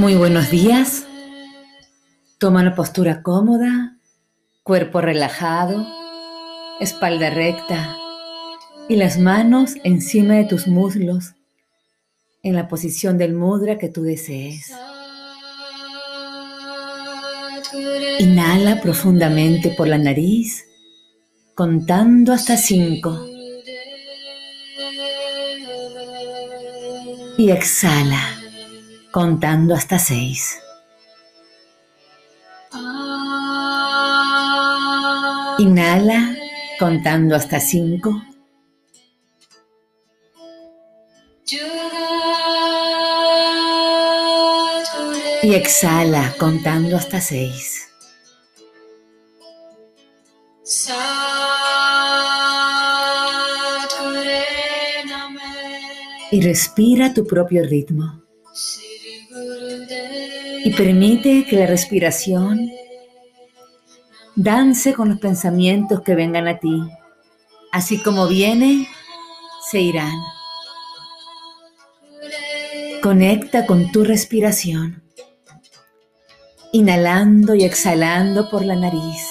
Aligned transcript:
Muy 0.00 0.14
buenos 0.14 0.50
días. 0.50 1.04
Toma 2.38 2.62
una 2.62 2.74
postura 2.74 3.22
cómoda, 3.22 3.98
cuerpo 4.62 5.02
relajado, 5.02 5.86
espalda 6.80 7.28
recta 7.28 7.98
y 8.88 8.96
las 8.96 9.18
manos 9.18 9.74
encima 9.84 10.36
de 10.36 10.44
tus 10.44 10.66
muslos 10.68 11.34
en 12.42 12.54
la 12.54 12.66
posición 12.66 13.18
del 13.18 13.34
mudra 13.34 13.76
que 13.76 13.90
tú 13.90 14.02
desees. 14.02 14.72
Inhala 18.20 18.80
profundamente 18.80 19.74
por 19.76 19.86
la 19.86 19.98
nariz, 19.98 20.64
contando 21.54 22.32
hasta 22.32 22.56
cinco. 22.56 23.22
Y 27.36 27.50
exhala 27.50 28.39
contando 29.10 29.74
hasta 29.74 29.98
seis. 29.98 30.60
Inhala 35.58 36.36
contando 36.78 37.34
hasta 37.34 37.60
cinco. 37.60 38.22
Y 45.42 45.54
exhala 45.54 46.34
contando 46.38 46.96
hasta 46.96 47.20
seis. 47.20 47.88
Y 56.32 56.40
respira 56.42 57.12
tu 57.12 57.26
propio 57.26 57.64
ritmo 57.64 58.20
y 60.64 60.72
permite 60.72 61.46
que 61.46 61.56
la 61.56 61.66
respiración 61.66 62.70
dance 64.36 64.94
con 64.94 65.08
los 65.08 65.18
pensamientos 65.18 66.02
que 66.02 66.14
vengan 66.14 66.48
a 66.48 66.58
ti. 66.58 66.80
Así 67.72 68.02
como 68.02 68.26
viene, 68.28 68.88
se 69.70 69.80
irán. 69.80 70.14
Conecta 73.02 73.64
con 73.66 73.90
tu 73.92 74.04
respiración, 74.04 75.02
inhalando 76.72 77.54
y 77.54 77.64
exhalando 77.64 78.50
por 78.50 78.64
la 78.64 78.76
nariz, 78.76 79.26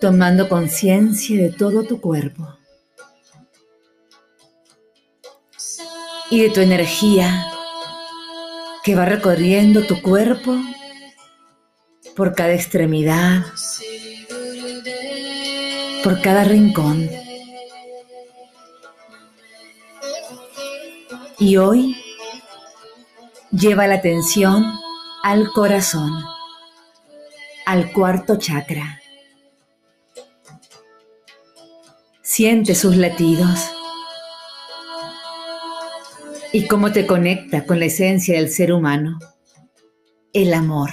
tomando 0.00 0.48
conciencia 0.48 1.36
de 1.42 1.50
todo 1.50 1.84
tu 1.84 2.00
cuerpo 2.00 2.56
y 6.30 6.40
de 6.40 6.50
tu 6.50 6.60
energía 6.60 7.52
que 8.86 8.94
va 8.94 9.04
recorriendo 9.04 9.84
tu 9.84 10.00
cuerpo 10.00 10.56
por 12.14 12.36
cada 12.36 12.52
extremidad, 12.52 13.44
por 16.04 16.20
cada 16.20 16.44
rincón. 16.44 17.10
Y 21.40 21.56
hoy 21.56 21.96
lleva 23.50 23.88
la 23.88 23.96
atención 23.96 24.72
al 25.24 25.50
corazón, 25.50 26.12
al 27.64 27.92
cuarto 27.92 28.36
chakra. 28.36 29.00
Siente 32.22 32.76
sus 32.76 32.96
latidos 32.96 33.75
y 36.56 36.66
cómo 36.66 36.90
te 36.90 37.06
conecta 37.06 37.66
con 37.66 37.78
la 37.78 37.84
esencia 37.84 38.38
del 38.38 38.48
ser 38.48 38.72
humano, 38.72 39.18
el 40.32 40.54
amor. 40.54 40.88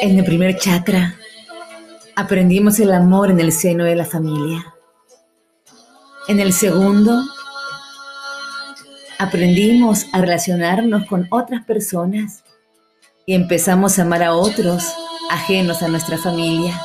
En 0.00 0.18
el 0.18 0.24
primer 0.24 0.56
chakra 0.56 1.14
aprendimos 2.16 2.80
el 2.80 2.94
amor 2.94 3.30
en 3.30 3.38
el 3.38 3.52
seno 3.52 3.84
de 3.84 3.96
la 3.96 4.06
familia. 4.06 4.74
En 6.26 6.40
el 6.40 6.54
segundo 6.54 7.22
aprendimos 9.18 10.06
a 10.12 10.20
relacionarnos 10.20 11.06
con 11.06 11.26
otras 11.30 11.64
personas 11.64 12.44
y 13.26 13.34
empezamos 13.34 13.98
a 13.98 14.02
amar 14.02 14.22
a 14.22 14.34
otros 14.34 14.84
ajenos 15.28 15.82
a 15.82 15.88
nuestra 15.88 16.16
familia. 16.16 16.80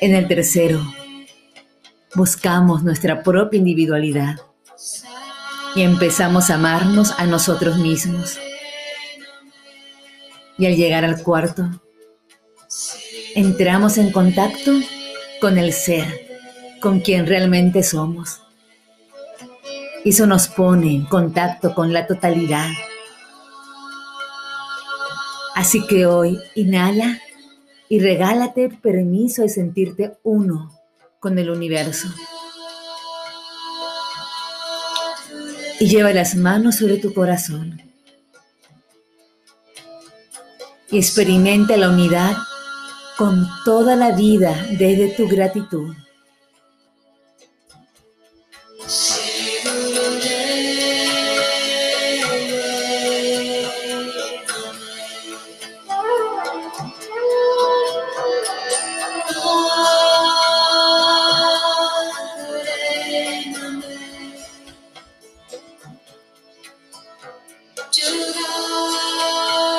En 0.00 0.14
el 0.14 0.26
tercero, 0.26 0.82
buscamos 2.14 2.82
nuestra 2.82 3.22
propia 3.22 3.58
individualidad 3.58 4.36
y 5.76 5.82
empezamos 5.82 6.50
a 6.50 6.54
amarnos 6.54 7.12
a 7.16 7.26
nosotros 7.26 7.78
mismos. 7.78 8.38
Y 10.58 10.66
al 10.66 10.76
llegar 10.76 11.04
al 11.04 11.22
cuarto, 11.22 11.70
entramos 13.34 13.98
en 13.98 14.10
contacto 14.12 14.72
con 15.40 15.58
el 15.58 15.72
ser, 15.72 16.28
con 16.80 17.00
quien 17.00 17.26
realmente 17.26 17.82
somos 17.82 18.43
eso 20.04 20.26
nos 20.26 20.48
pone 20.48 20.94
en 20.94 21.06
contacto 21.06 21.74
con 21.74 21.92
la 21.92 22.06
totalidad. 22.06 22.68
Así 25.54 25.86
que 25.86 26.04
hoy 26.04 26.38
inhala 26.54 27.20
y 27.88 28.00
regálate 28.00 28.68
permiso 28.68 29.42
de 29.42 29.48
sentirte 29.48 30.18
uno 30.22 30.72
con 31.20 31.38
el 31.38 31.48
universo. 31.48 32.08
Y 35.80 35.88
lleva 35.88 36.12
las 36.12 36.34
manos 36.34 36.76
sobre 36.76 36.98
tu 36.98 37.14
corazón. 37.14 37.80
Y 40.90 40.98
experimenta 40.98 41.76
la 41.76 41.88
unidad 41.88 42.36
con 43.16 43.46
toda 43.64 43.96
la 43.96 44.12
vida 44.12 44.54
desde 44.78 45.08
tu 45.08 45.28
gratitud. 45.28 45.94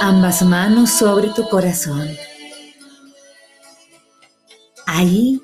Ambas 0.05 0.43
manos 0.43 0.91
sobre 0.91 1.29
tu 1.29 1.49
corazón. 1.49 2.15
Ahí, 4.85 5.41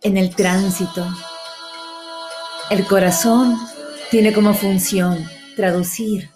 en 0.00 0.16
el 0.16 0.34
tránsito, 0.34 1.06
el 2.70 2.86
corazón 2.86 3.58
tiene 4.10 4.32
como 4.32 4.54
función 4.54 5.22
traducir 5.54 6.30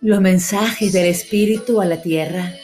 los 0.00 0.20
mensajes 0.20 0.92
del 0.92 1.06
espíritu 1.06 1.80
a 1.80 1.84
la 1.84 2.00
tierra 2.00 2.54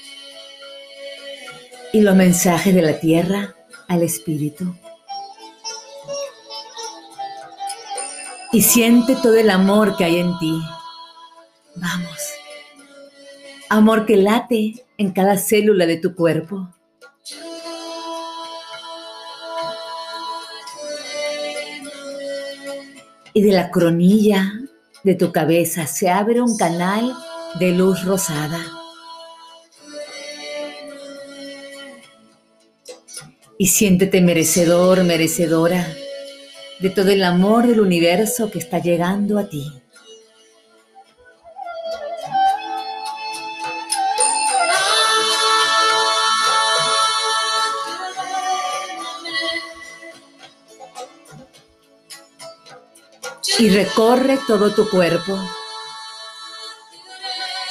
y 1.92 2.02
los 2.02 2.14
mensajes 2.14 2.72
de 2.72 2.82
la 2.82 3.00
tierra 3.00 3.56
al 3.88 4.04
espíritu. 4.04 4.76
Y 8.52 8.62
siente 8.62 9.16
todo 9.16 9.34
el 9.34 9.50
amor 9.50 9.96
que 9.96 10.04
hay 10.04 10.20
en 10.20 10.38
ti. 10.38 10.56
Vamos 11.74 12.35
amor 13.68 14.06
que 14.06 14.16
late 14.16 14.84
en 14.98 15.12
cada 15.12 15.36
célula 15.36 15.86
de 15.86 15.96
tu 15.96 16.14
cuerpo. 16.14 16.68
Y 23.32 23.42
de 23.42 23.52
la 23.52 23.70
cronilla 23.70 24.52
de 25.04 25.14
tu 25.14 25.30
cabeza 25.30 25.86
se 25.86 26.08
abre 26.08 26.40
un 26.40 26.56
canal 26.56 27.14
de 27.58 27.72
luz 27.72 28.04
rosada. 28.04 28.60
Y 33.58 33.68
siéntete 33.68 34.20
merecedor, 34.20 35.04
merecedora 35.04 35.86
de 36.80 36.90
todo 36.90 37.10
el 37.10 37.24
amor 37.24 37.66
del 37.66 37.80
universo 37.80 38.50
que 38.50 38.58
está 38.58 38.78
llegando 38.78 39.38
a 39.38 39.48
ti. 39.48 39.66
Y 53.58 53.70
recorre 53.70 54.38
todo 54.46 54.74
tu 54.74 54.88
cuerpo. 54.88 55.38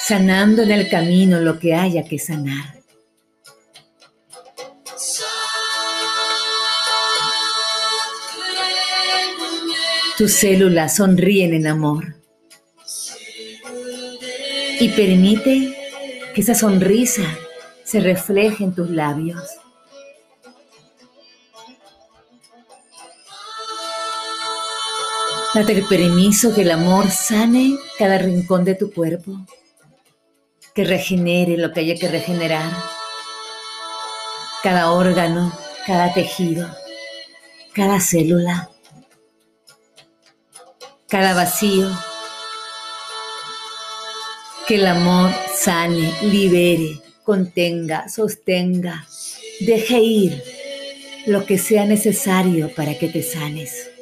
sanando 0.08 0.62
en 0.62 0.70
el 0.70 0.88
camino 0.88 1.40
lo 1.40 1.58
que 1.58 1.74
haya 1.74 2.04
que 2.04 2.20
sanar. 2.20 2.84
Tus 10.16 10.32
células 10.32 10.98
sonríen 10.98 11.56
en 11.56 11.66
amor 11.66 12.18
y 14.80 14.90
permite 14.90 15.76
que 16.36 16.42
esa 16.42 16.54
sonrisa 16.54 17.24
se 17.84 18.00
refleje 18.00 18.64
en 18.64 18.76
tus 18.76 18.92
labios. 18.92 19.42
Date 25.56 25.72
el 25.72 25.86
permiso 25.86 26.54
que 26.54 26.64
el 26.64 26.72
amor 26.72 27.10
sane 27.10 27.78
cada 27.98 28.18
rincón 28.18 28.66
de 28.66 28.76
tu 28.76 28.92
cuerpo, 28.92 29.38
que 30.74 30.84
regenere 30.84 31.56
lo 31.56 31.72
que 31.72 31.80
haya 31.80 31.96
que 31.96 32.10
regenerar, 32.10 32.70
cada 34.62 34.92
órgano, 34.92 35.58
cada 35.88 36.14
tejido, 36.14 36.68
cada 37.74 38.02
célula, 38.02 38.70
cada 41.08 41.34
vacío. 41.34 41.90
Que 44.68 44.76
el 44.76 44.88
amor 44.88 45.32
sane, 45.56 46.14
libere, 46.24 47.00
contenga, 47.24 48.10
sostenga, 48.10 49.08
deje 49.62 50.00
ir 50.00 50.44
lo 51.28 51.46
que 51.46 51.58
sea 51.58 51.86
necesario 51.86 52.76
para 52.76 52.96
que 53.00 53.08
te 53.08 53.24
sanes. 53.24 53.95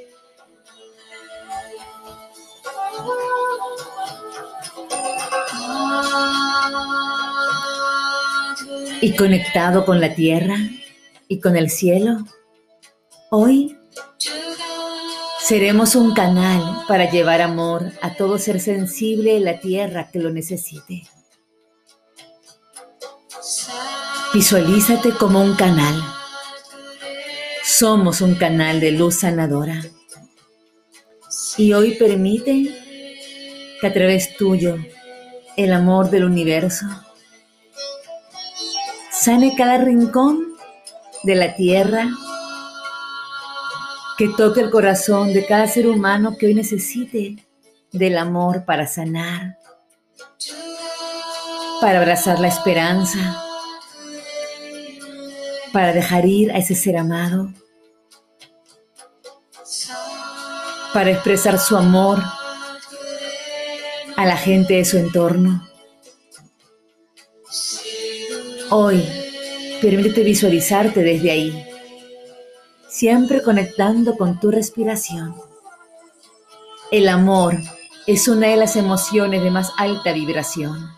Y 9.03 9.17
conectado 9.17 9.83
con 9.83 9.99
la 9.99 10.15
tierra 10.15 10.55
y 11.27 11.41
con 11.41 11.57
el 11.57 11.69
cielo, 11.69 12.19
hoy 13.31 13.77
seremos 15.41 15.95
un 15.95 16.13
canal 16.13 16.85
para 16.87 17.11
llevar 17.11 17.41
amor 17.41 17.91
a 18.01 18.15
todo 18.15 18.37
ser 18.37 18.61
sensible 18.61 19.35
en 19.35 19.43
la 19.43 19.59
tierra 19.59 20.09
que 20.09 20.19
lo 20.19 20.29
necesite. 20.29 21.03
Visualízate 24.33 25.11
como 25.11 25.41
un 25.41 25.55
canal. 25.57 26.01
Somos 27.61 28.21
un 28.21 28.35
canal 28.35 28.79
de 28.79 28.91
luz 28.91 29.15
sanadora. 29.15 29.83
Y 31.57 31.73
hoy 31.73 31.95
permite 31.95 32.73
que 33.81 33.87
a 33.87 33.91
través 33.91 34.37
tuyo 34.37 34.77
el 35.57 35.73
amor 35.73 36.09
del 36.09 36.23
universo 36.23 36.85
sane 39.23 39.55
cada 39.55 39.77
rincón 39.77 40.53
de 41.23 41.35
la 41.35 41.55
tierra, 41.55 42.09
que 44.17 44.27
toque 44.27 44.59
el 44.59 44.69
corazón 44.69 45.31
de 45.31 45.45
cada 45.45 45.65
ser 45.65 45.87
humano 45.87 46.35
que 46.37 46.47
hoy 46.47 46.53
necesite 46.53 47.37
del 47.93 48.17
amor 48.17 48.65
para 48.65 48.85
sanar, 48.85 49.57
para 51.79 51.99
abrazar 51.99 52.41
la 52.41 52.49
esperanza, 52.49 53.41
para 55.71 55.93
dejar 55.93 56.25
ir 56.25 56.51
a 56.51 56.57
ese 56.57 56.75
ser 56.75 56.97
amado, 56.97 57.49
para 60.93 61.11
expresar 61.11 61.57
su 61.59 61.77
amor 61.77 62.21
a 64.17 64.25
la 64.25 64.35
gente 64.35 64.73
de 64.73 64.83
su 64.83 64.97
entorno. 64.97 65.65
Hoy, 68.69 69.03
permítete 69.81 70.23
visualizarte 70.23 71.01
desde 71.01 71.31
ahí, 71.31 71.65
siempre 72.87 73.41
conectando 73.41 74.15
con 74.15 74.39
tu 74.39 74.51
respiración. 74.51 75.35
El 76.91 77.09
amor 77.09 77.57
es 78.07 78.27
una 78.27 78.47
de 78.47 78.57
las 78.57 78.75
emociones 78.75 79.43
de 79.43 79.51
más 79.51 79.71
alta 79.77 80.13
vibración. 80.13 80.89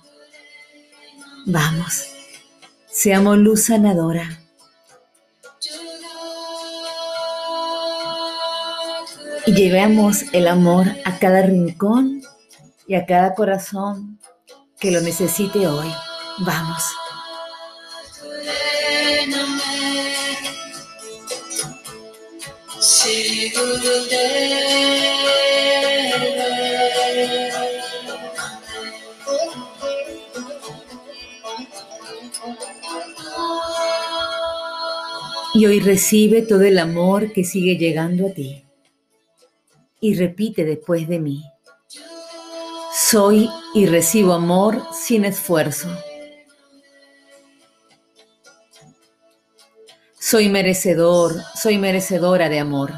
Vamos, 1.46 2.06
seamos 2.88 3.38
luz 3.38 3.66
sanadora. 3.66 4.42
Y 9.48 9.54
llevemos 9.54 10.24
el 10.34 10.48
amor 10.48 10.88
a 11.06 11.20
cada 11.20 11.44
rincón 11.44 12.22
y 12.88 12.96
a 12.96 13.06
cada 13.06 13.36
corazón 13.36 14.20
que 14.80 14.92
lo 14.92 15.02
necesite 15.02 15.68
hoy. 15.68 15.92
Vamos. 16.40 16.84
Y 35.54 35.66
hoy 35.66 35.80
recibe 35.80 36.42
todo 36.42 36.64
el 36.64 36.78
amor 36.78 37.32
que 37.32 37.44
sigue 37.44 37.78
llegando 37.78 38.28
a 38.28 38.34
ti. 38.34 38.64
Y 40.02 40.16
repite 40.16 40.66
después 40.66 41.08
de 41.08 41.20
mí. 41.20 41.44
Soy 42.94 43.50
y 43.74 43.86
recibo 43.86 44.34
amor 44.34 44.84
sin 44.94 45.26
esfuerzo. 45.26 45.90
Soy 50.28 50.50
merecedor, 50.50 51.44
soy 51.54 51.78
merecedora 51.78 52.50
de 52.50 52.58
amor. 52.58 52.92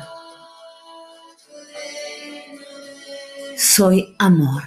Soy 3.57 4.15
amor. 4.17 4.63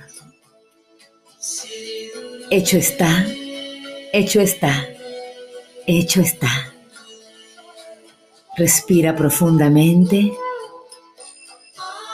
Hecho 2.50 2.76
está, 2.76 3.24
hecho 4.12 4.42
está, 4.42 4.86
hecho 5.86 6.20
está. 6.20 6.50
Respira 8.58 9.16
profundamente. 9.16 10.30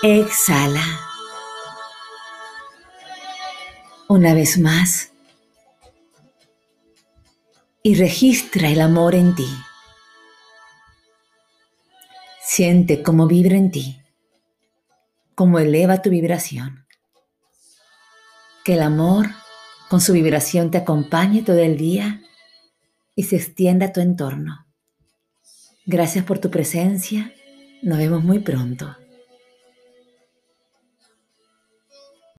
Exhala. 0.05 0.87
Una 4.07 4.33
vez 4.33 4.59
más. 4.59 5.11
Y 7.83 7.97
registra 7.97 8.69
el 8.69 8.81
amor 8.81 9.17
en 9.17 9.35
ti. 9.35 9.49
Siente 12.57 13.03
cómo 13.03 13.27
vibra 13.27 13.55
en 13.55 13.71
ti, 13.71 14.01
cómo 15.35 15.59
eleva 15.59 16.01
tu 16.01 16.09
vibración. 16.09 16.87
Que 18.65 18.77
el 18.77 18.81
amor 18.81 19.27
con 19.91 20.01
su 20.01 20.15
vibración 20.15 20.71
te 20.71 20.79
acompañe 20.79 21.43
todo 21.43 21.59
el 21.59 21.77
día 21.77 22.23
y 23.15 23.25
se 23.25 23.37
extienda 23.37 23.85
a 23.85 23.93
tu 23.93 24.01
entorno. 24.01 24.67
Gracias 25.85 26.25
por 26.25 26.39
tu 26.39 26.51
presencia. 26.51 27.31
Nos 27.83 27.99
vemos 27.99 28.25
muy 28.25 28.39
pronto. 28.39 28.97